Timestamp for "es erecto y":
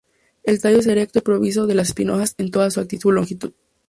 0.79-1.21